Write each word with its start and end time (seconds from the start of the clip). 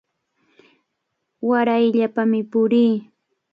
Warayllapami 1.47 2.41
purin. 2.51 2.93